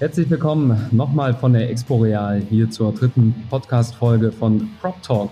Herzlich 0.00 0.30
willkommen 0.30 0.88
nochmal 0.92 1.34
von 1.34 1.52
der 1.52 1.68
Expo 1.68 1.98
Real 1.98 2.40
hier 2.48 2.70
zur 2.70 2.94
dritten 2.94 3.34
Podcast-Folge 3.50 4.32
von 4.32 4.70
Prop 4.80 5.02
Talk, 5.02 5.30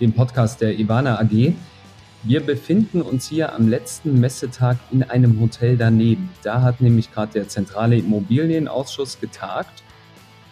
dem 0.00 0.12
Podcast 0.12 0.60
der 0.60 0.78
Ivana 0.78 1.18
AG. 1.18 1.54
Wir 2.22 2.40
befinden 2.44 3.00
uns 3.00 3.30
hier 3.30 3.54
am 3.54 3.68
letzten 3.68 4.20
Messetag 4.20 4.76
in 4.90 5.02
einem 5.02 5.40
Hotel 5.40 5.78
daneben. 5.78 6.28
Da 6.42 6.60
hat 6.60 6.82
nämlich 6.82 7.10
gerade 7.10 7.32
der 7.32 7.48
zentrale 7.48 7.96
Immobilienausschuss 7.96 9.18
getagt 9.18 9.82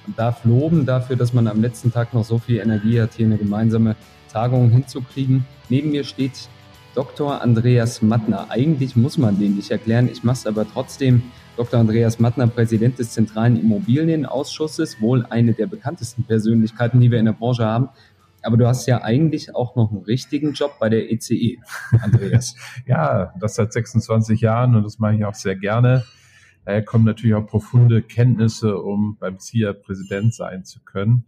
und 0.07 0.19
darf 0.19 0.43
loben 0.47 0.87
dafür, 0.87 1.17
dass 1.17 1.35
man 1.35 1.47
am 1.47 1.61
letzten 1.61 1.93
Tag 1.93 2.15
noch 2.15 2.25
so 2.25 2.39
viel 2.39 2.61
Energie 2.61 2.99
hat, 2.99 3.13
hier 3.13 3.27
eine 3.27 3.37
gemeinsame 3.37 3.95
Tagung 4.33 4.71
hinzukriegen. 4.71 5.45
Neben 5.69 5.91
mir 5.91 6.05
steht 6.05 6.49
Dr. 6.95 7.43
Andreas 7.43 8.01
Mattner. 8.01 8.47
Eigentlich 8.49 8.97
muss 8.97 9.19
man 9.19 9.39
den 9.39 9.57
nicht 9.57 9.71
erklären, 9.71 10.09
ich 10.11 10.25
mache 10.25 10.39
es 10.39 10.47
aber 10.47 10.67
trotzdem. 10.67 11.25
Dr. 11.61 11.79
Andreas 11.79 12.19
Mattner, 12.19 12.47
Präsident 12.47 12.99
des 12.99 13.11
Zentralen 13.11 13.61
Immobilienausschusses, 13.61 14.99
wohl 15.03 15.27
eine 15.27 15.53
der 15.53 15.67
bekanntesten 15.67 16.25
Persönlichkeiten, 16.25 16.99
die 17.03 17.11
wir 17.11 17.19
in 17.19 17.27
der 17.27 17.35
Branche 17.35 17.67
haben. 17.67 17.91
Aber 18.43 18.57
du 18.57 18.67
hast 18.67 18.87
ja 18.87 19.03
eigentlich 19.03 19.55
auch 19.55 19.77
noch 19.77 19.91
einen 19.91 20.01
richtigen 20.01 20.55
Job 20.55 20.79
bei 20.81 20.89
der 20.89 21.13
ECE, 21.13 21.35
e, 21.35 21.59
Andreas. 22.01 22.57
ja, 22.87 23.35
das 23.39 23.57
seit 23.57 23.75
26 23.75 24.41
Jahren 24.41 24.75
und 24.75 24.85
das 24.85 24.99
mache 24.99 25.17
ich 25.17 25.25
auch 25.27 25.35
sehr 25.35 25.55
gerne. 25.55 26.05
Daher 26.65 26.83
kommen 26.83 27.05
natürlich 27.05 27.35
auch 27.35 27.47
profunde 27.47 28.01
Kenntnisse, 28.01 28.79
um 28.79 29.19
beim 29.21 29.39
ZIA 29.39 29.75
Präsident 29.75 30.33
sein 30.33 30.65
zu 30.65 30.81
können. 30.83 31.27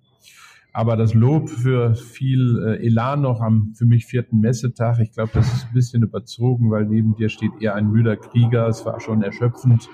Aber 0.73 0.97
das 0.97 1.13
Lob 1.13 1.51
für 1.51 1.95
viel 1.95 2.79
äh, 2.81 2.87
Elan 2.87 3.21
noch 3.21 3.43
am 3.43 3.75
für 3.75 3.85
mich 3.85 4.07
vierten 4.07 4.41
Messetag, 4.41 4.99
ich 4.99 5.13
glaube, 5.13 5.33
das 5.35 5.53
ist 5.53 5.67
ein 5.67 5.75
bisschen 5.75 6.03
überzogen, 6.03 6.71
weil 6.71 6.87
neben 6.87 7.17
dir 7.17 7.29
steht 7.29 7.53
eher 7.61 7.75
ein 7.75 7.91
müder 7.91 8.17
Krieger. 8.17 8.67
Es 8.69 8.87
war 8.87 8.99
schon 8.99 9.23
erschöpfend. 9.23 9.91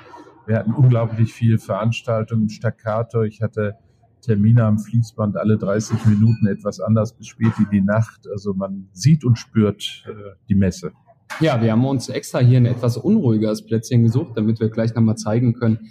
Wir 0.49 0.57
hatten 0.57 0.73
unglaublich 0.73 1.35
viel 1.35 1.59
Veranstaltungen, 1.59 2.49
Staccato. 2.49 3.23
Ich 3.23 3.43
hatte 3.43 3.75
Termine 4.23 4.65
am 4.65 4.79
Fließband 4.79 5.37
alle 5.37 5.59
30 5.59 6.07
Minuten 6.07 6.47
etwas 6.47 6.81
anders 6.81 7.13
bis 7.13 7.27
spät 7.27 7.53
in 7.59 7.67
die 7.71 7.83
Nacht. 7.83 8.27
Also 8.33 8.55
man 8.55 8.89
sieht 8.93 9.27
und 9.27 9.39
spürt 9.39 10.07
äh, 10.09 10.37
die 10.49 10.55
Messe. 10.55 10.93
Ja, 11.41 11.61
wir 11.61 11.71
haben 11.71 11.85
uns 11.85 12.09
extra 12.09 12.39
hier 12.39 12.57
ein 12.57 12.65
etwas 12.65 12.97
unruhigeres 12.97 13.67
Plätzchen 13.67 14.05
gesucht, 14.05 14.39
damit 14.39 14.59
wir 14.59 14.71
gleich 14.71 14.95
nochmal 14.95 15.17
zeigen 15.17 15.53
können, 15.53 15.91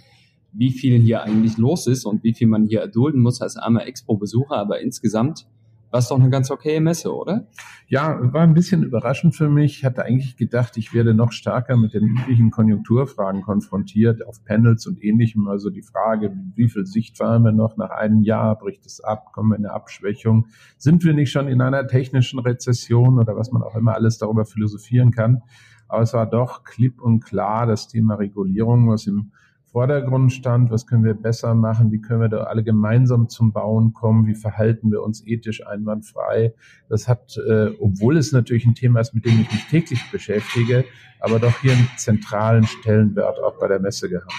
wie 0.52 0.72
viel 0.72 0.98
hier 0.98 1.22
eigentlich 1.22 1.56
los 1.56 1.86
ist 1.86 2.04
und 2.04 2.24
wie 2.24 2.34
viel 2.34 2.48
man 2.48 2.66
hier 2.66 2.80
erdulden 2.80 3.22
muss 3.22 3.40
als 3.40 3.56
armer 3.56 3.86
Expo-Besucher. 3.86 4.56
Aber 4.56 4.80
insgesamt 4.80 5.46
war 5.90 6.00
es 6.00 6.08
doch 6.08 6.18
eine 6.18 6.30
ganz 6.30 6.50
okaye 6.50 6.80
Messe, 6.80 7.14
oder? 7.14 7.48
Ja, 7.86 8.18
war 8.32 8.42
ein 8.42 8.54
bisschen 8.54 8.82
überraschend 8.82 9.34
für 9.34 9.48
mich. 9.48 9.78
Ich 9.78 9.84
hatte 9.84 10.04
eigentlich 10.04 10.36
gedacht, 10.36 10.76
ich 10.76 10.92
werde 10.92 11.14
noch 11.14 11.32
stärker 11.32 11.76
mit 11.76 11.94
den 11.94 12.04
üblichen 12.04 12.50
Konjunkturfragen 12.50 13.42
konfrontiert, 13.42 14.26
auf 14.26 14.44
Panels 14.44 14.86
und 14.86 15.02
ähnlichem. 15.02 15.48
Also 15.48 15.70
die 15.70 15.82
Frage, 15.82 16.36
wie 16.54 16.68
viel 16.68 16.84
Sicht 16.84 17.16
fahren 17.16 17.42
wir 17.42 17.52
noch 17.52 17.76
nach 17.76 17.90
einem 17.90 18.22
Jahr? 18.22 18.58
Bricht 18.58 18.84
es 18.84 19.00
ab? 19.00 19.32
Kommen 19.32 19.50
wir 19.50 19.56
in 19.56 19.64
eine 19.64 19.74
Abschwächung? 19.74 20.46
Sind 20.76 21.04
wir 21.04 21.14
nicht 21.14 21.30
schon 21.30 21.48
in 21.48 21.62
einer 21.62 21.86
technischen 21.86 22.38
Rezession 22.38 23.18
oder 23.18 23.36
was 23.36 23.50
man 23.52 23.62
auch 23.62 23.74
immer 23.74 23.94
alles 23.94 24.18
darüber 24.18 24.44
philosophieren 24.44 25.10
kann? 25.10 25.42
Aber 25.88 26.02
es 26.02 26.12
war 26.12 26.28
doch 26.28 26.64
klipp 26.64 27.00
und 27.00 27.24
klar 27.24 27.66
das 27.66 27.88
Thema 27.88 28.16
Regulierung, 28.16 28.90
was 28.90 29.06
im 29.06 29.32
Vordergrund 29.72 30.32
stand, 30.32 30.70
was 30.70 30.86
können 30.86 31.04
wir 31.04 31.14
besser 31.14 31.54
machen, 31.54 31.92
wie 31.92 32.00
können 32.00 32.22
wir 32.22 32.28
da 32.28 32.44
alle 32.44 32.64
gemeinsam 32.64 33.28
zum 33.28 33.52
Bauen 33.52 33.92
kommen, 33.92 34.26
wie 34.26 34.34
verhalten 34.34 34.90
wir 34.90 35.02
uns 35.02 35.26
ethisch 35.26 35.66
einwandfrei. 35.66 36.54
Das 36.88 37.06
hat, 37.06 37.36
äh, 37.36 37.70
obwohl 37.78 38.16
es 38.16 38.32
natürlich 38.32 38.64
ein 38.66 38.74
Thema 38.74 39.00
ist, 39.00 39.14
mit 39.14 39.24
dem 39.24 39.40
ich 39.40 39.52
mich 39.52 39.64
täglich 39.68 40.00
beschäftige, 40.10 40.84
aber 41.20 41.38
doch 41.38 41.60
hier 41.60 41.72
einen 41.72 41.88
zentralen 41.96 42.66
Stellenwert 42.66 43.38
auch 43.40 43.58
bei 43.58 43.68
der 43.68 43.80
Messe 43.80 44.08
gehabt. 44.08 44.32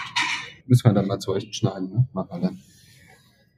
Müssen 0.65 0.85
wir 0.85 0.93
dann 0.93 1.07
mal 1.07 1.19
zurechtschneiden, 1.19 1.89
ne? 1.89 2.07
Machen 2.13 2.29
wir 2.31 2.39
dann. 2.47 2.59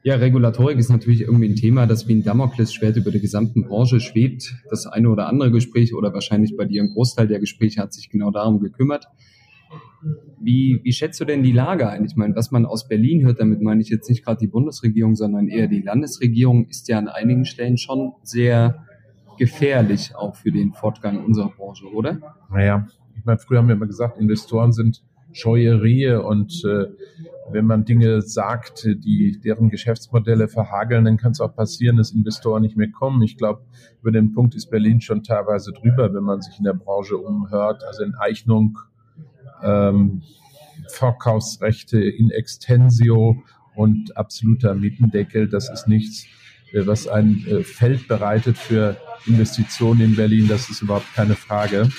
Ja, 0.03 0.15
Regulatorik 0.15 0.79
ist 0.79 0.89
natürlich 0.89 1.21
irgendwie 1.21 1.47
ein 1.47 1.55
Thema, 1.55 1.85
das 1.85 2.07
wie 2.07 2.15
ein 2.15 2.23
Damoklesschwert 2.23 2.97
über 2.97 3.11
der 3.11 3.21
gesamten 3.21 3.67
Branche 3.67 3.99
schwebt. 3.99 4.55
Das 4.69 4.87
eine 4.87 5.09
oder 5.09 5.27
andere 5.27 5.51
Gespräch 5.51 5.93
oder 5.93 6.11
wahrscheinlich 6.11 6.57
bei 6.57 6.65
dir 6.65 6.81
ein 6.81 6.89
Großteil 6.89 7.27
der 7.27 7.39
Gespräche 7.39 7.81
hat 7.81 7.93
sich 7.93 8.09
genau 8.09 8.31
darum 8.31 8.59
gekümmert. 8.59 9.05
Wie, 10.39 10.79
wie 10.83 10.91
schätzt 10.91 11.19
du 11.19 11.25
denn 11.25 11.43
die 11.43 11.51
Lage 11.51 11.89
ein? 11.89 12.03
Ich 12.05 12.15
meine, 12.15 12.35
was 12.35 12.51
man 12.51 12.65
aus 12.65 12.87
Berlin 12.87 13.23
hört, 13.23 13.39
damit 13.39 13.61
meine 13.61 13.81
ich 13.81 13.89
jetzt 13.89 14.09
nicht 14.09 14.25
gerade 14.25 14.39
die 14.39 14.47
Bundesregierung, 14.47 15.15
sondern 15.15 15.47
eher 15.47 15.67
die 15.67 15.81
Landesregierung, 15.81 16.67
ist 16.67 16.87
ja 16.87 16.97
an 16.97 17.07
einigen 17.07 17.45
Stellen 17.45 17.77
schon 17.77 18.13
sehr 18.23 18.85
gefährlich 19.37 20.15
auch 20.15 20.35
für 20.35 20.51
den 20.51 20.73
Fortgang 20.73 21.23
unserer 21.23 21.49
Branche, 21.49 21.85
oder? 21.93 22.37
Naja, 22.51 22.87
ich 23.17 23.25
meine, 23.25 23.39
früher 23.39 23.59
haben 23.59 23.67
wir 23.67 23.75
immer 23.75 23.87
gesagt, 23.87 24.17
Investoren 24.17 24.71
sind 24.71 25.03
scheue 25.33 25.81
Rehe 25.81 26.23
und 26.23 26.63
äh, 26.65 26.87
wenn 27.51 27.65
man 27.65 27.85
Dinge 27.85 28.21
sagt, 28.21 28.85
die 28.85 29.39
deren 29.43 29.69
Geschäftsmodelle 29.69 30.47
verhageln, 30.47 31.05
dann 31.05 31.17
kann 31.17 31.31
es 31.31 31.41
auch 31.41 31.55
passieren, 31.55 31.97
dass 31.97 32.11
Investoren 32.11 32.61
nicht 32.61 32.77
mehr 32.77 32.89
kommen. 32.89 33.21
Ich 33.21 33.37
glaube, 33.37 33.61
über 34.01 34.11
den 34.11 34.33
Punkt 34.33 34.55
ist 34.55 34.69
Berlin 34.69 35.01
schon 35.01 35.23
teilweise 35.23 35.71
drüber, 35.73 36.13
wenn 36.13 36.23
man 36.23 36.41
sich 36.41 36.57
in 36.57 36.63
der 36.63 36.73
Branche 36.73 37.17
umhört. 37.17 37.83
Also 37.85 38.03
in 38.03 38.15
Eignung 38.15 38.77
ähm, 39.63 40.23
Verkaufsrechte 40.87 41.99
in 41.99 42.31
Extensio 42.31 43.43
und 43.75 44.17
absoluter 44.17 44.75
Mietendeckel. 44.75 45.47
Das 45.47 45.69
ist 45.69 45.87
nichts, 45.87 46.25
äh, 46.73 46.85
was 46.85 47.07
ein 47.07 47.45
äh, 47.47 47.63
Feld 47.63 48.07
bereitet 48.07 48.57
für 48.57 48.97
Investitionen 49.25 50.01
in 50.01 50.15
Berlin. 50.15 50.47
Das 50.47 50.69
ist 50.69 50.81
überhaupt 50.81 51.13
keine 51.13 51.35
Frage. 51.35 51.89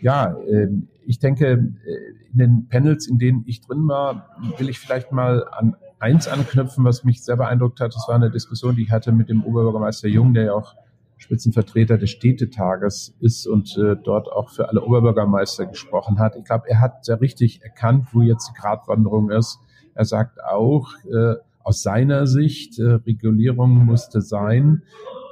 Ja, 0.00 0.36
ähm, 0.50 0.88
ich 1.06 1.18
denke, 1.18 1.46
äh, 1.46 2.32
in 2.32 2.38
den 2.38 2.68
Panels, 2.68 3.08
in 3.08 3.18
denen 3.18 3.44
ich 3.46 3.60
drin 3.60 3.88
war, 3.88 4.28
will 4.58 4.68
ich 4.68 4.78
vielleicht 4.78 5.12
mal 5.12 5.44
an 5.48 5.74
eins 5.98 6.28
anknüpfen, 6.28 6.84
was 6.84 7.04
mich 7.04 7.24
sehr 7.24 7.36
beeindruckt 7.36 7.80
hat. 7.80 7.94
Das 7.94 8.06
war 8.08 8.14
eine 8.14 8.30
Diskussion, 8.30 8.76
die 8.76 8.82
ich 8.82 8.90
hatte 8.90 9.12
mit 9.12 9.28
dem 9.28 9.42
Oberbürgermeister 9.42 10.08
Jung, 10.08 10.34
der 10.34 10.44
ja 10.44 10.52
auch 10.52 10.74
Spitzenvertreter 11.18 11.98
des 11.98 12.10
Städtetages 12.10 13.14
ist 13.20 13.46
und 13.46 13.76
äh, 13.76 13.96
dort 14.02 14.28
auch 14.28 14.50
für 14.50 14.68
alle 14.68 14.82
Oberbürgermeister 14.82 15.66
gesprochen 15.66 16.18
hat. 16.18 16.36
Ich 16.36 16.44
glaube, 16.44 16.68
er 16.68 16.80
hat 16.80 17.04
sehr 17.04 17.20
richtig 17.20 17.62
erkannt, 17.62 18.08
wo 18.12 18.22
jetzt 18.22 18.48
die 18.48 18.60
Gratwanderung 18.60 19.30
ist. 19.30 19.58
Er 19.94 20.04
sagt 20.04 20.38
auch, 20.42 20.92
äh, 21.12 21.34
aus 21.62 21.82
seiner 21.82 22.26
Sicht, 22.26 22.78
äh, 22.78 22.92
Regulierung 23.06 23.84
musste 23.84 24.22
sein. 24.22 24.82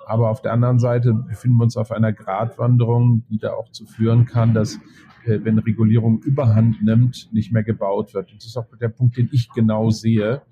Aber 0.06 0.30
auf 0.30 0.42
der 0.42 0.52
anderen 0.52 0.78
Seite 0.78 1.14
befinden 1.14 1.56
wir 1.56 1.64
uns 1.64 1.76
auf 1.76 1.90
einer 1.90 2.12
Gratwanderung, 2.12 3.24
die 3.30 3.38
da 3.38 3.54
auch 3.54 3.70
zu 3.70 3.86
führen 3.86 4.26
kann, 4.26 4.54
dass 4.54 4.78
äh, 5.24 5.40
wenn 5.42 5.58
Regulierung 5.58 6.20
überhand 6.20 6.82
nimmt, 6.82 7.28
nicht 7.32 7.52
mehr 7.52 7.64
gebaut 7.64 8.14
wird. 8.14 8.32
Das 8.34 8.44
ist 8.44 8.56
auch 8.56 8.66
der 8.80 8.88
Punkt, 8.88 9.16
den 9.16 9.28
ich 9.32 9.50
genau 9.52 9.90
sehe 9.90 10.42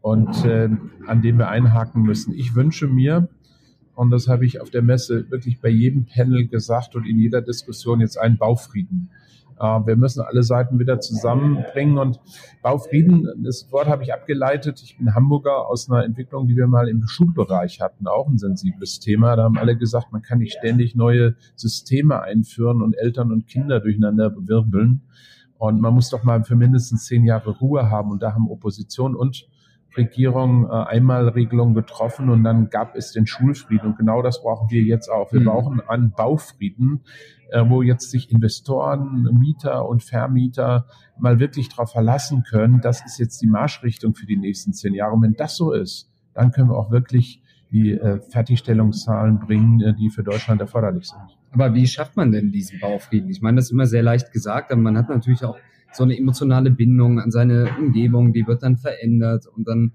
und 0.00 0.44
äh, 0.44 0.68
an 1.06 1.22
dem 1.22 1.38
wir 1.38 1.48
einhaken 1.48 2.02
müssen. 2.02 2.34
Ich 2.34 2.54
wünsche 2.54 2.86
mir, 2.86 3.28
und 3.94 4.10
das 4.10 4.28
habe 4.28 4.44
ich 4.44 4.60
auf 4.60 4.70
der 4.70 4.82
Messe 4.82 5.30
wirklich 5.30 5.60
bei 5.60 5.68
jedem 5.68 6.06
Panel 6.06 6.48
gesagt 6.48 6.96
und 6.96 7.06
in 7.06 7.18
jeder 7.18 7.40
Diskussion 7.42 8.00
jetzt 8.00 8.18
einen 8.18 8.38
Baufrieden. 8.38 9.10
Äh, 9.58 9.64
wir 9.86 9.96
müssen 9.96 10.20
alle 10.22 10.42
Seiten 10.42 10.78
wieder 10.78 11.00
zusammenbringen 11.00 11.98
und 11.98 12.20
Baufrieden, 12.62 13.28
das 13.42 13.70
Wort 13.70 13.86
habe 13.86 14.02
ich 14.02 14.12
abgeleitet. 14.12 14.80
Ich 14.82 14.98
bin 14.98 15.14
Hamburger 15.14 15.68
aus 15.68 15.88
einer 15.88 16.04
Entwicklung, 16.04 16.48
die 16.48 16.56
wir 16.56 16.66
mal 16.66 16.88
im 16.88 17.06
Schulbereich 17.06 17.80
hatten, 17.80 18.06
auch 18.06 18.28
ein 18.28 18.38
sensibles 18.38 19.00
Thema. 19.00 19.36
Da 19.36 19.44
haben 19.44 19.58
alle 19.58 19.76
gesagt, 19.76 20.12
man 20.12 20.22
kann 20.22 20.38
nicht 20.38 20.56
ständig 20.58 20.96
neue 20.96 21.36
Systeme 21.54 22.20
einführen 22.22 22.82
und 22.82 22.94
Eltern 22.94 23.30
und 23.30 23.46
Kinder 23.46 23.80
durcheinander 23.80 24.30
bewirbeln. 24.30 25.02
Und 25.56 25.80
man 25.80 25.94
muss 25.94 26.10
doch 26.10 26.24
mal 26.24 26.42
für 26.42 26.56
mindestens 26.56 27.06
zehn 27.06 27.24
Jahre 27.24 27.50
Ruhe 27.50 27.90
haben. 27.90 28.10
Und 28.10 28.22
da 28.22 28.34
haben 28.34 28.50
Opposition 28.50 29.14
und 29.14 29.46
Regierung 29.96 30.66
äh, 30.66 30.72
Einmalregelung 30.72 31.74
getroffen 31.74 32.30
und 32.30 32.44
dann 32.44 32.70
gab 32.70 32.96
es 32.96 33.12
den 33.12 33.26
Schulfrieden. 33.26 33.90
Und 33.90 33.98
genau 33.98 34.22
das 34.22 34.42
brauchen 34.42 34.70
wir 34.70 34.82
jetzt 34.82 35.08
auch. 35.08 35.32
Wir 35.32 35.40
mhm. 35.40 35.44
brauchen 35.44 35.80
einen 35.80 36.10
Baufrieden, 36.10 37.00
äh, 37.50 37.64
wo 37.66 37.82
jetzt 37.82 38.10
sich 38.10 38.30
Investoren, 38.30 39.28
Mieter 39.38 39.88
und 39.88 40.02
Vermieter 40.02 40.86
mal 41.18 41.38
wirklich 41.38 41.68
darauf 41.68 41.92
verlassen 41.92 42.42
können. 42.42 42.80
Das 42.80 43.04
ist 43.04 43.18
jetzt 43.18 43.40
die 43.42 43.46
Marschrichtung 43.46 44.14
für 44.14 44.26
die 44.26 44.36
nächsten 44.36 44.72
zehn 44.72 44.94
Jahre. 44.94 45.14
Und 45.14 45.22
wenn 45.22 45.34
das 45.34 45.56
so 45.56 45.72
ist, 45.72 46.10
dann 46.34 46.50
können 46.50 46.68
wir 46.68 46.76
auch 46.76 46.90
wirklich 46.90 47.42
die 47.70 47.92
äh, 47.92 48.20
Fertigstellungszahlen 48.30 49.40
bringen, 49.40 49.80
äh, 49.80 49.94
die 49.94 50.10
für 50.10 50.22
Deutschland 50.22 50.60
erforderlich 50.60 51.08
sind. 51.08 51.38
Aber 51.50 51.74
wie 51.74 51.86
schafft 51.86 52.16
man 52.16 52.32
denn 52.32 52.50
diesen 52.50 52.80
Baufrieden? 52.80 53.30
Ich 53.30 53.40
meine, 53.40 53.56
das 53.56 53.66
ist 53.66 53.70
immer 53.70 53.86
sehr 53.86 54.02
leicht 54.02 54.32
gesagt, 54.32 54.72
aber 54.72 54.80
man 54.80 54.98
hat 54.98 55.08
natürlich 55.08 55.44
auch 55.44 55.56
so 55.94 56.04
eine 56.04 56.18
emotionale 56.18 56.70
Bindung 56.70 57.20
an 57.20 57.30
seine 57.30 57.70
Umgebung, 57.78 58.32
die 58.32 58.46
wird 58.46 58.62
dann 58.62 58.76
verändert 58.76 59.46
und 59.46 59.66
dann 59.68 59.92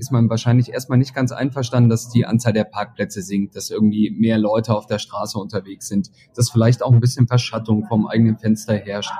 ist 0.00 0.10
man 0.10 0.30
wahrscheinlich 0.30 0.70
erstmal 0.70 0.98
nicht 0.98 1.14
ganz 1.14 1.30
einverstanden, 1.30 1.90
dass 1.90 2.08
die 2.08 2.24
Anzahl 2.24 2.54
der 2.54 2.64
Parkplätze 2.64 3.20
sinkt, 3.22 3.54
dass 3.54 3.70
irgendwie 3.70 4.10
mehr 4.10 4.38
Leute 4.38 4.74
auf 4.74 4.86
der 4.86 4.98
Straße 4.98 5.38
unterwegs 5.38 5.88
sind, 5.88 6.10
dass 6.34 6.50
vielleicht 6.50 6.82
auch 6.82 6.92
ein 6.92 7.00
bisschen 7.00 7.26
Verschattung 7.26 7.84
vom 7.86 8.06
eigenen 8.06 8.38
Fenster 8.38 8.74
herrscht. 8.76 9.12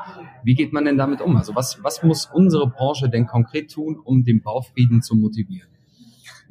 Wie 0.42 0.54
geht 0.54 0.72
man 0.72 0.86
denn 0.86 0.96
damit 0.96 1.20
um? 1.20 1.36
Also 1.36 1.54
was, 1.54 1.82
was 1.82 2.02
muss 2.02 2.26
unsere 2.32 2.70
Branche 2.70 3.10
denn 3.10 3.26
konkret 3.26 3.70
tun, 3.70 3.98
um 4.02 4.24
den 4.24 4.40
Baufrieden 4.42 5.02
zu 5.02 5.16
motivieren? 5.16 5.68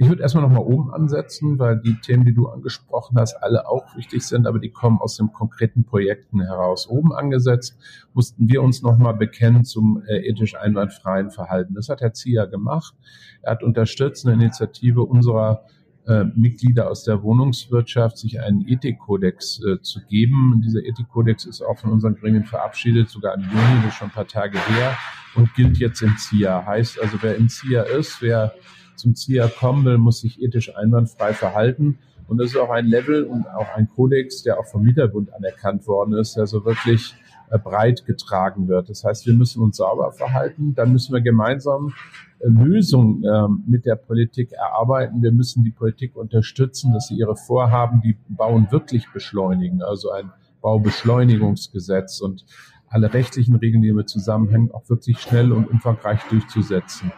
Ich 0.02 0.08
würde 0.08 0.22
erstmal 0.22 0.46
nochmal 0.46 0.64
oben 0.64 0.94
ansetzen, 0.94 1.60
weil 1.60 1.78
die 1.78 2.00
Themen, 2.00 2.24
die 2.24 2.34
du 2.34 2.48
angesprochen 2.48 3.20
hast, 3.20 3.36
alle 3.44 3.68
auch 3.68 3.98
wichtig 3.98 4.26
sind, 4.26 4.48
aber 4.48 4.58
die 4.58 4.70
kommen 4.70 4.98
aus 5.02 5.18
den 5.18 5.34
konkreten 5.34 5.84
Projekten 5.84 6.40
heraus. 6.40 6.88
Oben 6.88 7.14
angesetzt 7.14 7.78
mussten 8.14 8.48
wir 8.48 8.64
uns 8.64 8.82
nochmal 8.82 9.14
bekennen 9.14 9.66
zum 9.66 10.02
äh, 10.08 10.26
ethisch 10.26 10.56
einwandfreien 10.56 11.32
Verhalten. 11.32 11.74
Das 11.74 11.90
hat 11.90 12.00
Herr 12.00 12.14
Zieher 12.14 12.48
gemacht. 12.48 12.96
Er 13.42 13.52
hat 13.52 13.62
unterstützt 13.62 14.26
eine 14.26 14.36
Initiative 14.36 15.04
unserer 15.04 15.66
äh, 16.08 16.24
Mitglieder 16.34 16.90
aus 16.90 17.04
der 17.04 17.22
Wohnungswirtschaft, 17.22 18.20
sich 18.20 18.40
einen 18.40 18.66
Ethikkodex 18.66 19.62
äh, 19.66 19.82
zu 19.82 20.00
geben. 20.08 20.62
Dieser 20.64 20.80
Ethikkodex 20.80 21.44
ist 21.44 21.62
auch 21.62 21.78
von 21.78 21.92
unseren 21.92 22.16
Gremien 22.16 22.46
verabschiedet, 22.46 23.10
sogar 23.10 23.34
im 23.34 23.42
Juni, 23.42 23.82
das 23.84 23.92
ist 23.92 23.96
schon 23.96 24.08
ein 24.08 24.14
paar 24.14 24.28
Tage 24.28 24.60
her, 24.60 24.98
und 25.36 25.54
gilt 25.56 25.78
jetzt 25.78 26.02
im 26.02 26.16
ZIA. 26.16 26.66
Heißt 26.66 27.02
also, 27.02 27.18
wer 27.20 27.36
im 27.36 27.50
ZIA 27.50 27.82
ist, 27.82 28.22
wer 28.22 28.54
zum 29.00 29.16
ZIA 29.16 29.48
kommen 29.48 29.86
will, 29.86 29.98
muss 29.98 30.22
sich 30.22 30.42
ethisch 30.42 30.76
einwandfrei 30.76 31.34
verhalten. 31.34 31.98
Und 32.28 32.38
das 32.38 32.52
ist 32.52 32.58
auch 32.58 32.70
ein 32.70 32.86
Level 32.86 33.24
und 33.24 33.48
auch 33.48 33.76
ein 33.76 33.90
Kodex, 33.90 34.44
der 34.44 34.60
auch 34.60 34.66
vom 34.68 34.84
Mieterbund 34.84 35.34
anerkannt 35.34 35.88
worden 35.88 36.14
ist, 36.14 36.38
der 36.38 36.46
so 36.46 36.64
wirklich 36.64 37.16
äh, 37.50 37.58
breit 37.58 38.06
getragen 38.06 38.68
wird. 38.68 38.90
Das 38.90 39.04
heißt, 39.04 39.26
wir 39.26 39.34
müssen 39.34 39.64
uns 39.64 39.78
sauber 39.78 40.12
verhalten. 40.12 40.76
Dann 40.76 40.94
müssen 40.94 41.12
wir 41.14 41.22
gemeinsam 41.22 41.94
äh, 42.40 42.48
Lösungen 42.48 43.24
ähm, 43.24 43.64
mit 43.66 43.86
der 43.86 43.96
Politik 43.96 44.52
erarbeiten. 44.52 45.24
Wir 45.24 45.32
müssen 45.32 45.64
die 45.64 45.72
Politik 45.72 46.16
unterstützen, 46.16 46.94
dass 46.94 47.08
sie 47.08 47.16
ihre 47.16 47.36
Vorhaben, 47.36 48.02
die 48.02 48.16
Bauen 48.28 48.68
wirklich 48.70 49.12
beschleunigen. 49.12 49.82
Also 49.82 50.12
ein 50.12 50.32
Baubeschleunigungsgesetz 50.62 52.22
und 52.22 52.46
alle 52.90 53.12
rechtlichen 53.14 53.56
Regeln, 53.56 53.82
die 53.82 53.90
damit 53.90 54.10
zusammenhängen, 54.10 54.72
auch 54.72 54.88
wirklich 54.90 55.20
schnell 55.20 55.52
und 55.52 55.70
umfangreich 55.70 56.22
durchzusetzen. 56.30 57.12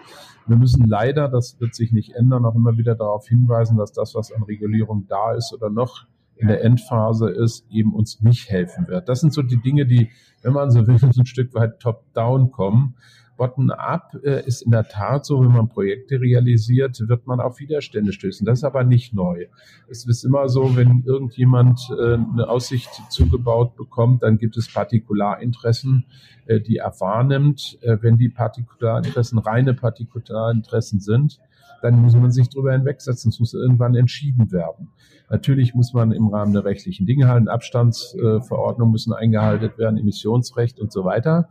Wir 0.47 0.57
müssen 0.57 0.85
leider, 0.85 1.27
das 1.29 1.59
wird 1.59 1.75
sich 1.75 1.91
nicht 1.91 2.15
ändern, 2.15 2.45
auch 2.45 2.55
immer 2.55 2.77
wieder 2.77 2.95
darauf 2.95 3.27
hinweisen, 3.27 3.77
dass 3.77 3.91
das, 3.91 4.15
was 4.15 4.31
an 4.31 4.43
Regulierung 4.43 5.05
da 5.07 5.33
ist 5.33 5.53
oder 5.53 5.69
noch 5.69 6.07
in 6.35 6.47
der 6.47 6.63
Endphase 6.63 7.29
ist, 7.29 7.65
eben 7.69 7.93
uns 7.93 8.21
nicht 8.21 8.49
helfen 8.49 8.87
wird. 8.87 9.07
Das 9.07 9.21
sind 9.21 9.31
so 9.31 9.43
die 9.43 9.61
Dinge, 9.61 9.85
die, 9.85 10.09
wenn 10.41 10.53
man 10.53 10.71
so 10.71 10.87
will, 10.87 10.97
ein 11.17 11.25
Stück 11.25 11.53
weit 11.53 11.79
top-down 11.79 12.51
kommen. 12.51 12.95
Bottom-up 13.41 14.19
äh, 14.23 14.45
ist 14.45 14.61
in 14.61 14.69
der 14.69 14.87
Tat 14.87 15.25
so, 15.25 15.41
wenn 15.41 15.51
man 15.51 15.67
Projekte 15.67 16.21
realisiert, 16.21 17.01
wird 17.07 17.25
man 17.25 17.39
auf 17.39 17.59
Widerstände 17.59 18.13
stößen. 18.13 18.45
Das 18.45 18.59
ist 18.59 18.63
aber 18.63 18.83
nicht 18.83 19.15
neu. 19.15 19.47
Es 19.89 20.05
ist 20.05 20.23
immer 20.23 20.47
so, 20.47 20.75
wenn 20.75 21.01
irgendjemand 21.07 21.89
äh, 21.89 22.13
eine 22.13 22.47
Aussicht 22.47 22.89
zugebaut 23.09 23.75
bekommt, 23.75 24.21
dann 24.21 24.37
gibt 24.37 24.57
es 24.57 24.71
Partikularinteressen, 24.71 26.05
äh, 26.45 26.59
die 26.59 26.77
er 26.77 26.93
wahrnimmt. 26.99 27.79
Äh, 27.81 27.97
wenn 28.01 28.19
die 28.19 28.29
Partikularinteressen 28.29 29.39
reine 29.39 29.73
Partikularinteressen 29.73 30.99
sind, 30.99 31.39
dann 31.81 31.99
muss 31.99 32.13
man 32.13 32.29
sich 32.29 32.47
darüber 32.47 32.73
hinwegsetzen. 32.73 33.29
Es 33.29 33.39
muss 33.39 33.55
irgendwann 33.55 33.95
entschieden 33.95 34.51
werden. 34.51 34.89
Natürlich 35.31 35.73
muss 35.73 35.93
man 35.93 36.11
im 36.11 36.27
Rahmen 36.27 36.53
der 36.53 36.63
rechtlichen 36.63 37.07
Dinge 37.07 37.27
halten, 37.27 37.47
Abstandsverordnungen 37.47 38.91
müssen 38.91 39.13
eingehalten 39.13 39.71
werden, 39.77 39.97
Emissionsrecht 39.97 40.79
und 40.79 40.91
so 40.91 41.05
weiter. 41.05 41.49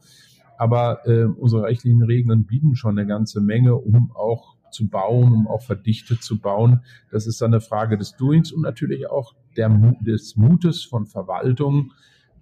Aber 0.60 1.06
äh, 1.06 1.24
unsere 1.24 1.62
rechtlichen 1.62 2.02
Regeln 2.02 2.44
bieten 2.44 2.76
schon 2.76 2.98
eine 2.98 3.08
ganze 3.08 3.40
Menge, 3.40 3.76
um 3.76 4.12
auch 4.14 4.58
zu 4.70 4.88
bauen, 4.88 5.32
um 5.32 5.48
auch 5.48 5.62
verdichtet 5.62 6.22
zu 6.22 6.38
bauen. 6.38 6.80
Das 7.10 7.26
ist 7.26 7.40
dann 7.40 7.54
eine 7.54 7.62
Frage 7.62 7.96
des 7.96 8.14
Doings 8.16 8.52
und 8.52 8.60
natürlich 8.60 9.08
auch 9.08 9.34
der, 9.56 9.70
des 10.02 10.36
Mutes 10.36 10.84
von 10.84 11.06
Verwaltung, 11.06 11.92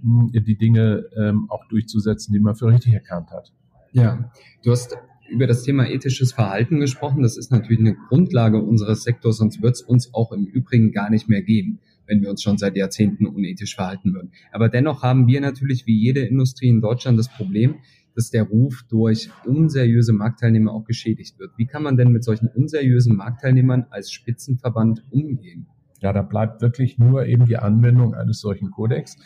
die 0.03 0.59
Dinge 0.59 1.05
ähm, 1.17 1.49
auch 1.49 1.65
durchzusetzen, 1.69 2.32
die 2.32 2.41
man 2.41 2.56
für 2.56 2.67
richtig 2.67 2.93
erkannt 2.93 3.31
hat. 3.31 3.53
Ja, 3.93 4.32
du 4.64 4.73
hast 4.73 4.99
über 5.31 5.47
das 5.47 5.62
Thema 5.62 5.88
ethisches 5.88 6.32
Verhalten 6.32 6.81
gesprochen. 6.81 7.23
Das 7.23 7.37
ist 7.37 7.53
natürlich 7.53 7.79
eine 7.79 7.94
Grundlage 8.09 8.61
unseres 8.61 9.05
Sektors, 9.05 9.37
sonst 9.37 9.62
wird 9.62 9.76
es 9.76 9.82
uns 9.82 10.12
auch 10.12 10.32
im 10.32 10.44
Übrigen 10.44 10.91
gar 10.91 11.09
nicht 11.09 11.29
mehr 11.29 11.43
geben, 11.43 11.79
wenn 12.09 12.21
wir 12.21 12.31
uns 12.31 12.43
schon 12.43 12.59
seit 12.59 12.76
Jahrzehnten 12.76 13.26
unethisch 13.26 13.76
verhalten 13.76 14.12
würden. 14.12 14.32
Aber 14.50 14.69
dennoch 14.69 15.05
haben 15.05 15.29
wir 15.29 15.41
natürlich 15.41 15.87
wie 15.87 15.97
jede 15.97 16.23
Industrie 16.23 16.69
in 16.69 16.81
Deutschland 16.81 17.17
das 17.17 17.29
Problem, 17.29 17.76
dass 18.19 18.31
der 18.31 18.43
Ruf 18.43 18.85
durch 18.88 19.31
unseriöse 19.47 20.12
Marktteilnehmer 20.12 20.73
auch 20.73 20.85
geschädigt 20.85 21.38
wird. 21.38 21.53
Wie 21.56 21.67
kann 21.67 21.85
man 21.85 21.97
denn 21.97 22.11
mit 22.11 22.25
solchen 22.25 22.49
unseriösen 22.49 23.15
Marktteilnehmern 23.15 23.87
als 23.91 24.11
Spitzenverband 24.11 25.05
umgehen? 25.11 25.69
Ja, 26.00 26.12
da 26.12 26.23
bleibt 26.23 26.61
wirklich 26.61 26.99
nur 26.99 27.26
eben 27.26 27.47
die 27.47 27.59
Anwendung 27.59 28.15
eines 28.15 28.41
solchen 28.41 28.73
Kodex. 28.73 29.19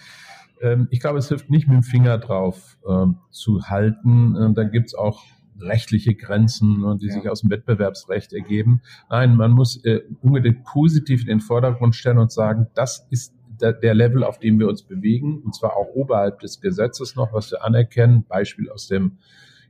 Ähm, 0.61 0.89
ich 0.91 1.00
glaube, 1.00 1.19
es 1.19 1.29
hilft 1.29 1.49
nicht 1.49 1.69
mit 1.69 1.77
dem 1.77 1.83
Finger 1.83 2.19
drauf 2.19 2.77
ähm, 2.87 3.17
zu 3.31 3.62
halten. 3.62 4.37
Ähm, 4.39 4.55
da 4.55 4.65
gibt 4.65 4.89
es 4.89 4.95
auch 4.95 5.25
rechtliche 5.59 6.15
Grenzen, 6.15 6.81
ne, 6.81 6.99
die 7.00 7.06
ja. 7.06 7.15
sich 7.15 7.31
aus 7.31 7.41
dem 7.41 7.49
Wettbewerbsrecht 7.49 8.35
ergeben. 8.35 8.83
Nein, 9.09 9.37
man 9.37 9.53
muss 9.53 9.83
äh, 9.87 10.00
unbedingt 10.21 10.65
positiv 10.65 11.23
in 11.23 11.29
den 11.29 11.41
Vordergrund 11.41 11.95
stellen 11.95 12.19
und 12.19 12.31
sagen, 12.31 12.67
das 12.75 13.06
ist 13.09 13.35
der, 13.62 13.94
Level, 13.94 14.25
auf 14.25 14.38
dem 14.38 14.59
wir 14.59 14.69
uns 14.69 14.82
bewegen, 14.82 15.41
und 15.44 15.55
zwar 15.55 15.76
auch 15.76 15.94
oberhalb 15.94 16.41
des 16.41 16.61
Gesetzes 16.61 17.14
noch, 17.14 17.32
was 17.32 17.50
wir 17.53 17.64
anerkennen. 17.64 18.25
Beispiel 18.25 18.69
aus 18.69 18.88
dem 18.88 19.19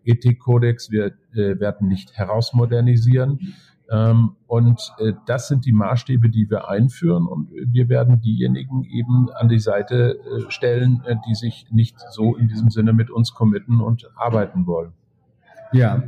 Ethikkodex, 0.05 0.91
wir 0.91 1.13
äh, 1.35 1.61
werden 1.61 1.89
nicht 1.89 2.15
herausmodernisieren. 2.15 3.55
Ähm, 3.91 4.37
und 4.47 4.81
äh, 4.99 5.13
das 5.27 5.49
sind 5.49 5.67
die 5.67 5.73
Maßstäbe, 5.73 6.31
die 6.31 6.49
wir 6.49 6.69
einführen. 6.69 7.27
Und 7.27 7.51
wir 7.53 7.89
werden 7.89 8.21
diejenigen 8.21 8.85
eben 8.85 9.31
an 9.31 9.49
die 9.49 9.59
Seite 9.59 10.19
äh, 10.19 10.51
stellen, 10.51 11.03
äh, 11.05 11.17
die 11.29 11.35
sich 11.35 11.67
nicht 11.71 12.01
so 12.11 12.35
in 12.37 12.49
diesem 12.49 12.71
Sinne 12.71 12.95
mit 12.95 13.11
uns 13.11 13.35
committen 13.35 13.81
und 13.81 14.11
arbeiten 14.17 14.67
wollen. 14.67 14.93
Ja, 15.73 16.03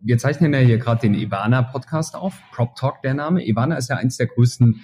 wir 0.00 0.18
zeichnen 0.18 0.52
ja 0.52 0.60
hier 0.60 0.78
gerade 0.78 1.00
den 1.00 1.14
Ivana 1.14 1.62
Podcast 1.62 2.14
auf, 2.14 2.38
Prop 2.52 2.76
Talk 2.76 3.00
der 3.02 3.14
Name. 3.14 3.46
Ivana 3.46 3.76
ist 3.76 3.88
ja 3.88 3.96
eins 3.96 4.18
der 4.18 4.26
größten 4.26 4.80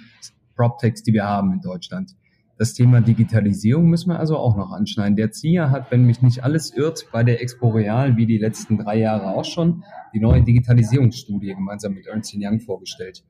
PropTechs, 0.61 1.01
die 1.01 1.13
wir 1.13 1.23
haben 1.27 1.53
in 1.53 1.61
Deutschland. 1.61 2.11
Das 2.59 2.75
Thema 2.75 3.01
Digitalisierung 3.01 3.89
müssen 3.89 4.11
wir 4.11 4.19
also 4.19 4.37
auch 4.37 4.55
noch 4.55 4.71
anschneiden. 4.71 5.15
Der 5.15 5.31
ZIA 5.31 5.71
hat, 5.71 5.89
wenn 5.89 6.05
mich 6.05 6.21
nicht 6.21 6.43
alles 6.43 6.71
irrt, 6.71 7.07
bei 7.11 7.23
der 7.23 7.41
Expo 7.41 7.69
Real, 7.69 8.15
wie 8.15 8.27
die 8.27 8.37
letzten 8.37 8.77
drei 8.77 8.99
Jahre 8.99 9.29
auch 9.29 9.45
schon, 9.45 9.83
die 10.13 10.19
neue 10.19 10.43
Digitalisierungsstudie 10.43 11.55
gemeinsam 11.55 11.93
mit 11.93 12.05
Ernst 12.05 12.35
Young 12.37 12.59
vorgestellt. 12.59 13.23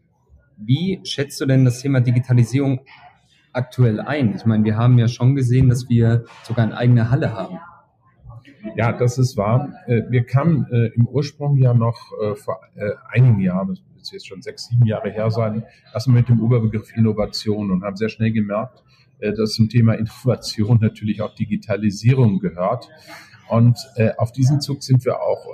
Wie 0.57 1.00
schätzt 1.05 1.39
du 1.39 1.45
denn 1.45 1.63
das 1.63 1.81
Thema 1.81 2.01
Digitalisierung 2.01 2.81
aktuell 3.53 4.01
ein? 4.01 4.35
Ich 4.35 4.45
meine, 4.45 4.65
wir 4.65 4.75
haben 4.75 5.00
ja 5.00 5.07
schon 5.07 5.33
gesehen, 5.33 5.69
dass 5.69 5.88
wir 5.88 6.25
sogar 6.43 6.65
eine 6.65 6.75
eigene 6.75 7.09
Halle 7.09 7.33
haben. 7.33 7.59
Ja, 8.75 8.91
das 8.91 9.17
ist 9.17 9.38
wahr. 9.38 9.73
Äh, 9.88 10.01
wir 10.09 10.25
kamen 10.25 10.65
äh, 10.69 10.88
im 10.95 11.07
Ursprung 11.07 11.55
ja 11.55 11.73
noch 11.73 12.11
äh, 12.21 12.35
vor 12.35 12.59
einigen 13.09 13.39
Jahren, 13.39 13.79
wird 14.01 14.13
jetzt 14.13 14.27
schon 14.27 14.41
sechs, 14.41 14.67
sieben 14.67 14.86
Jahre 14.86 15.12
her 15.12 15.29
sein, 15.31 15.63
erstmal 15.93 16.17
mit 16.17 16.29
dem 16.29 16.41
Oberbegriff 16.41 16.96
Innovation 16.96 17.72
und 17.72 17.84
haben 17.84 17.96
sehr 17.96 18.10
schnell 18.10 18.31
gemerkt, 18.31 18.84
dass 19.20 19.53
zum 19.53 19.70
Thema 19.70 19.93
Innovation 19.93 20.79
natürlich 20.81 21.22
auch 21.22 21.36
Digitalisierung 21.36 22.39
gehört. 22.39 22.89
Und 23.50 23.77
auf 24.17 24.31
diesen 24.31 24.62
Zug 24.62 24.81
sind 24.81 25.05
wir 25.05 25.22
auch, 25.22 25.46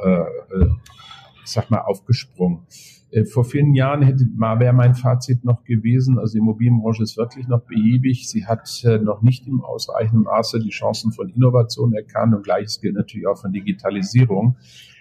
ich 1.44 1.52
sag 1.52 1.70
mal, 1.70 1.82
aufgesprungen. 1.82 2.66
Äh, 3.10 3.26
vor 3.26 3.46
vielen 3.46 3.74
Jahren 3.74 4.02
hätte, 4.02 4.26
wäre 4.26 4.74
mein 4.74 4.96
Fazit 4.96 5.46
noch 5.46 5.64
gewesen, 5.64 6.20
also 6.20 6.34
die 6.34 6.40
Immobilienbranche 6.40 7.04
ist 7.04 7.18
wirklich 7.18 7.48
noch 7.48 7.62
behäbig. 7.62 8.30
Sie 8.30 8.46
hat 8.46 8.84
äh, 8.84 8.98
noch 8.98 9.22
nicht 9.22 9.48
im 9.48 9.62
ausreichenden 9.62 10.24
Maße 10.24 10.60
die 10.60 10.70
Chancen 10.70 11.12
von 11.12 11.30
Innovation 11.30 11.94
erkannt 11.94 12.36
und 12.36 12.44
gleiches 12.44 12.82
gilt 12.82 12.96
natürlich 12.96 13.28
auch 13.28 13.38
von 13.40 13.54
Digitalisierung. 13.54 14.58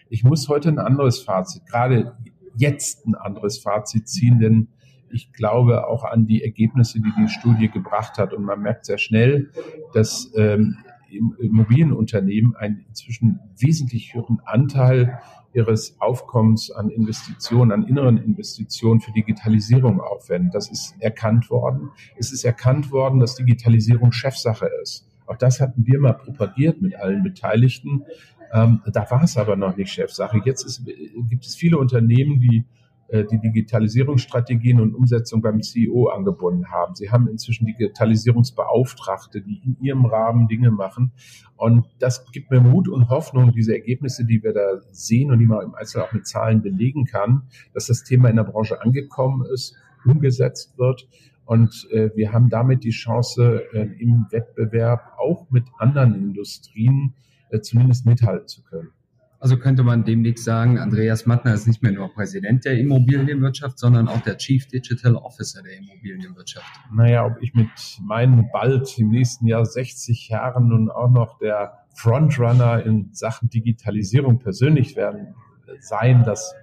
Ich 0.09 0.23
muss 0.23 0.49
heute 0.49 0.69
ein 0.69 0.79
anderes 0.79 1.19
Fazit, 1.19 1.67
gerade 1.67 2.17
jetzt 2.57 3.07
ein 3.07 3.15
anderes 3.15 3.59
Fazit 3.59 4.09
ziehen, 4.09 4.39
denn 4.39 4.69
ich 5.11 5.33
glaube 5.33 5.87
auch 5.87 6.05
an 6.05 6.27
die 6.27 6.43
Ergebnisse, 6.43 7.01
die 7.01 7.13
die 7.19 7.29
Studie 7.29 7.69
gebracht 7.69 8.19
hat. 8.19 8.33
Und 8.35 8.45
man 8.45 8.61
merkt 8.61 8.87
sehr 8.87 8.99
schnell, 8.99 9.51
dass 9.93 10.33
ähm, 10.37 10.79
Immobilienunternehmen 11.09 12.57
einen 12.57 12.85
inzwischen 12.89 13.41
wesentlich 13.59 14.15
höheren 14.15 14.41
Anteil 14.45 15.21
ihres 15.53 15.99
Aufkommens 16.01 16.71
an 16.71 16.91
Investitionen, 16.91 17.73
an 17.73 17.87
inneren 17.87 18.19
Investitionen 18.19 19.01
für 19.01 19.13
Digitalisierung 19.13 20.01
aufwenden. 20.01 20.51
Das 20.51 20.71
ist 20.71 20.95
erkannt 20.99 21.49
worden. 21.51 21.91
Es 22.19 22.33
ist 22.33 22.45
erkannt 22.45 22.91
worden, 22.91 23.21
dass 23.21 23.37
Digitalisierung 23.37 24.13
Chefsache 24.13 24.69
ist. 24.83 25.09
Auch 25.27 25.37
das 25.37 25.61
hatten 25.61 25.87
wir 25.87 25.99
mal 25.99 26.13
propagiert 26.13 26.83
mit 26.83 26.95
allen 26.97 27.23
Beteiligten. 27.23 28.05
Ähm, 28.53 28.83
da 28.93 29.11
war 29.11 29.23
es 29.23 29.37
aber 29.37 29.57
noch 29.57 29.77
nicht 29.77 29.93
Chefsache. 29.93 30.41
Jetzt 30.45 30.65
ist, 30.65 30.85
gibt 31.29 31.45
es 31.45 31.55
viele 31.55 31.79
Unternehmen, 31.79 32.41
die 32.41 32.65
äh, 33.09 33.25
die 33.25 33.39
Digitalisierungsstrategien 33.39 34.81
und 34.81 34.95
Umsetzung 34.95 35.41
beim 35.41 35.63
CEO 35.63 36.09
angebunden 36.09 36.71
haben. 36.73 36.97
Sie 36.97 37.11
haben 37.11 37.29
inzwischen 37.29 37.67
Digitalisierungsbeauftragte, 37.67 39.43
die 39.43 39.61
in 39.65 39.77
ihrem 39.81 40.07
Rahmen 40.07 40.49
Dinge 40.49 40.73
machen. 40.73 41.13
Und 41.57 41.87
das 42.01 42.25
gibt 42.33 42.51
mir 42.51 42.61
Mut 42.61 42.89
und 42.89 43.09
Hoffnung, 43.09 43.53
diese 43.53 43.75
Ergebnisse, 43.75 44.25
die 44.25 44.43
wir 44.43 44.53
da 44.53 44.81
sehen 44.91 45.31
und 45.31 45.39
die 45.39 45.47
man 45.47 45.65
im 45.65 45.75
Einzelnen 45.77 46.05
auch 46.05 46.13
mit 46.13 46.27
Zahlen 46.27 46.63
belegen 46.63 47.05
kann, 47.05 47.43
dass 47.75 47.87
das 47.87 48.03
Thema 48.03 48.29
in 48.29 48.37
der 48.37 48.45
Branche 48.45 48.83
angekommen 48.83 49.47
ist, 49.53 49.77
umgesetzt 50.05 50.77
wird. 50.77 51.09
Und 51.45 51.87
äh, 51.93 52.11
wir 52.17 52.33
haben 52.33 52.49
damit 52.49 52.83
die 52.83 52.91
Chance, 52.91 53.63
äh, 53.73 53.83
im 54.01 54.27
Wettbewerb 54.31 55.13
auch 55.17 55.49
mit 55.51 55.65
anderen 55.79 56.15
Industrien 56.15 57.15
zumindest 57.63 58.07
mithalten 58.07 58.49
zu 58.49 58.63
können. 58.63 58.91
Also 59.39 59.59
könnte 59.59 59.83
man 59.83 60.05
demnächst 60.05 60.45
sagen, 60.45 60.79
Andreas 60.79 61.27
Mattner 61.27 61.53
ist 61.53 61.67
nicht 61.67 61.83
mehr 61.83 61.93
nur 61.93 62.13
Präsident 62.13 62.65
der 62.65 62.79
Immobilienwirtschaft, 62.79 63.79
sondern 63.79 64.09
auch 64.09 64.21
der 64.23 64.39
Chief 64.39 64.67
Digital 64.67 65.15
Officer 65.15 65.63
der 65.63 65.77
Immobilienwirtschaft. 65.77 66.67
Naja, 66.93 67.27
ob 67.27 67.43
ich 67.43 67.53
mit 67.53 67.69
meinen 68.03 68.49
bald 68.51 68.99
im 68.99 69.11
nächsten 69.11 69.47
Jahr 69.47 69.65
60 69.65 70.31
Jahren 70.31 70.69
nun 70.69 70.91
auch 70.91 71.11
noch 71.11 71.39
der 71.39 71.85
Frontrunner 71.95 72.85
in 72.85 73.11
Sachen 73.13 73.51
Digitalisierung 73.51 74.39
persönlich 74.39 74.97
werden 74.97 75.35
sein, 75.81 76.25
das 76.25 76.55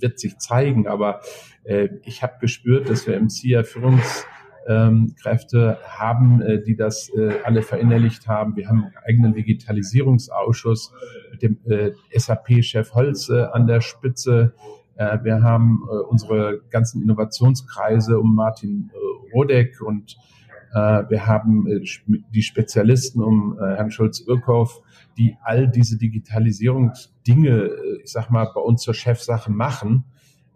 wird 0.00 0.18
sich 0.18 0.38
zeigen. 0.38 0.86
Aber 0.86 1.20
äh, 1.64 1.88
ich 2.02 2.22
habe 2.22 2.34
gespürt, 2.40 2.88
dass 2.90 3.06
wir 3.06 3.16
im 3.16 3.28
CIA-Führungs 3.28 4.26
ähm, 4.66 5.14
Kräfte 5.20 5.78
haben, 5.84 6.40
äh, 6.40 6.62
die 6.62 6.76
das 6.76 7.10
äh, 7.16 7.34
alle 7.44 7.62
verinnerlicht 7.62 8.28
haben. 8.28 8.56
Wir 8.56 8.68
haben 8.68 8.84
einen 8.84 8.94
eigenen 9.06 9.34
Digitalisierungsausschuss 9.34 10.92
mit 11.32 11.42
dem 11.42 11.58
äh, 11.66 11.92
SAP-Chef 12.16 12.94
Holze 12.94 13.54
an 13.54 13.66
der 13.66 13.80
Spitze. 13.80 14.54
Äh, 14.96 15.18
wir 15.22 15.42
haben 15.42 15.82
äh, 15.90 15.94
unsere 16.08 16.60
ganzen 16.70 17.02
Innovationskreise 17.02 18.18
um 18.18 18.34
Martin 18.34 18.90
äh, 18.92 19.34
Rodek 19.34 19.80
und 19.80 20.16
äh, 20.72 21.04
wir 21.08 21.26
haben 21.26 21.66
äh, 21.66 21.84
die 22.32 22.42
Spezialisten 22.42 23.22
um 23.22 23.58
äh, 23.58 23.76
Herrn 23.76 23.90
Schulz-Irkhoff, 23.90 24.80
die 25.18 25.36
all 25.42 25.68
diese 25.68 25.98
Digitalisierungsdinge, 25.98 27.50
äh, 27.50 28.02
ich 28.02 28.12
sag 28.12 28.30
mal, 28.30 28.50
bei 28.54 28.60
uns 28.60 28.82
zur 28.82 28.94
Chefsache 28.94 29.50
machen. 29.50 30.04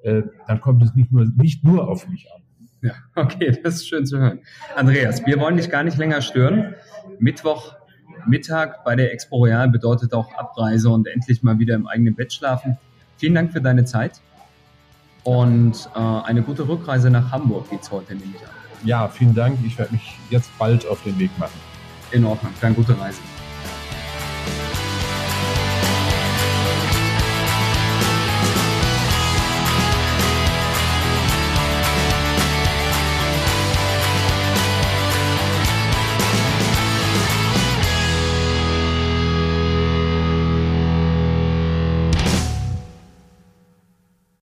Äh, 0.02 0.22
dann 0.46 0.60
kommt 0.60 0.82
es 0.82 0.94
nicht 0.94 1.12
nur, 1.12 1.26
nicht 1.36 1.64
nur 1.64 1.88
auf 1.88 2.08
mich 2.08 2.28
an. 2.34 2.42
Ja, 2.82 2.92
okay, 3.14 3.58
das 3.62 3.76
ist 3.76 3.88
schön 3.88 4.06
zu 4.06 4.18
hören. 4.18 4.40
Andreas, 4.74 5.24
wir 5.26 5.38
wollen 5.40 5.56
dich 5.56 5.70
gar 5.70 5.84
nicht 5.84 5.96
länger 5.96 6.22
stören. 6.22 6.74
Mittwoch 7.18 7.74
Mittag 8.26 8.84
bei 8.84 8.96
der 8.96 9.12
Expo 9.12 9.44
Real 9.44 9.68
bedeutet 9.68 10.12
auch 10.12 10.32
Abreise 10.34 10.90
und 10.90 11.06
endlich 11.06 11.42
mal 11.42 11.58
wieder 11.58 11.74
im 11.74 11.86
eigenen 11.86 12.14
Bett 12.14 12.32
schlafen. 12.32 12.76
Vielen 13.18 13.34
Dank 13.34 13.52
für 13.52 13.60
deine 13.60 13.84
Zeit 13.84 14.20
und 15.26 15.88
äh, 15.94 15.98
eine 15.98 16.42
gute 16.42 16.68
Rückreise 16.68 17.10
nach 17.10 17.32
Hamburg 17.32 17.70
geht 17.70 17.82
es 17.82 17.90
heute 17.90 18.14
nämlich 18.14 18.40
an. 18.42 18.50
Ja, 18.84 19.08
vielen 19.08 19.34
Dank. 19.34 19.58
Ich 19.64 19.78
werde 19.78 19.92
mich 19.92 20.16
jetzt 20.30 20.56
bald 20.58 20.86
auf 20.86 21.02
den 21.02 21.18
Weg 21.18 21.36
machen. 21.38 21.58
In 22.12 22.24
Ordnung, 22.24 22.52
dann 22.60 22.74
gute 22.74 22.98
Reise. 22.98 23.20